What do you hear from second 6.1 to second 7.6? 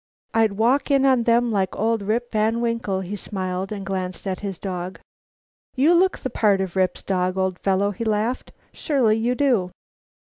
the part of Rip's dog, old